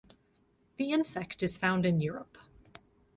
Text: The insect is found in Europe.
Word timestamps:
The 0.77 0.91
insect 0.93 1.43
is 1.43 1.59
found 1.59 1.85
in 1.85 2.01
Europe. 2.01 2.39